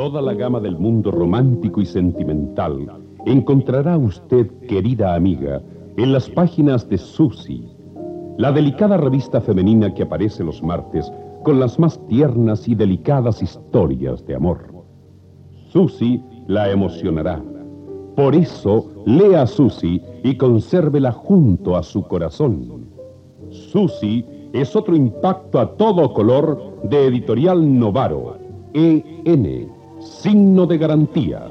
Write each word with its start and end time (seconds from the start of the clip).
Toda 0.00 0.22
la 0.22 0.32
gama 0.32 0.60
del 0.60 0.78
mundo 0.78 1.10
romántico 1.10 1.82
y 1.82 1.84
sentimental 1.84 2.90
encontrará 3.26 3.98
usted, 3.98 4.50
querida 4.66 5.14
amiga, 5.14 5.60
en 5.98 6.14
las 6.14 6.26
páginas 6.30 6.88
de 6.88 6.96
Susi, 6.96 7.68
la 8.38 8.50
delicada 8.50 8.96
revista 8.96 9.42
femenina 9.42 9.92
que 9.92 10.04
aparece 10.04 10.42
los 10.42 10.62
martes 10.62 11.12
con 11.42 11.60
las 11.60 11.78
más 11.78 12.00
tiernas 12.06 12.66
y 12.66 12.74
delicadas 12.74 13.42
historias 13.42 14.24
de 14.24 14.36
amor. 14.36 14.72
Susi 15.68 16.24
la 16.46 16.70
emocionará. 16.70 17.44
Por 18.16 18.34
eso, 18.34 18.86
lea 19.04 19.42
a 19.42 19.46
y 20.24 20.34
consérvela 20.38 21.12
junto 21.12 21.76
a 21.76 21.82
su 21.82 22.04
corazón. 22.04 22.86
Susi 23.50 24.24
es 24.54 24.74
otro 24.74 24.96
impacto 24.96 25.60
a 25.60 25.76
todo 25.76 26.14
color 26.14 26.78
de 26.84 27.06
Editorial 27.08 27.78
Novaro, 27.78 28.38
EN, 28.72 29.79
signo 30.00 30.66
de 30.66 30.78
garantía. 30.78 31.50